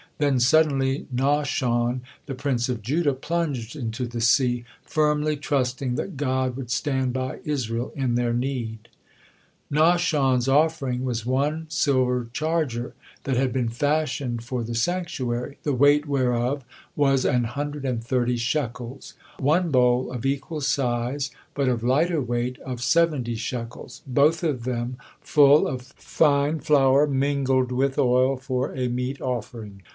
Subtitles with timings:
[0.17, 6.55] Then suddenly Nahshon, the prince of Judah, plunged into the sea, firmly trusting that God
[6.55, 8.87] would stand by Israel in their need.
[9.71, 12.93] Nahshon's offering was one silver changer
[13.23, 16.65] that had been fashioned for the sanctuary, the weight whereof
[16.95, 22.59] was an hundred and thirty shekels; on bowl of equal size, but of lighter weight,
[22.59, 28.87] of seventy shekels; both of them full of fine flour mingles with oil for a
[28.87, 29.81] meat offering.